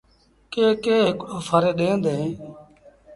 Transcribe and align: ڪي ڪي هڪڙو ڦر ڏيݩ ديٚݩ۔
ڪي 0.53 0.65
ڪي 0.83 0.95
هڪڙو 1.07 1.37
ڦر 1.47 1.63
ڏيݩ 1.77 2.01
ديٚݩ۔ 2.03 2.27